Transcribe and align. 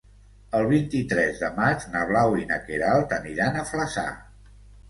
El 0.59 0.63
vint-i-tres 0.71 1.41
de 1.43 1.51
maig 1.59 1.85
na 1.97 2.03
Blau 2.13 2.39
i 2.45 2.47
na 2.53 2.59
Queralt 2.71 3.15
aniran 3.21 3.61
a 3.61 3.67
Flaçà. 3.75 4.09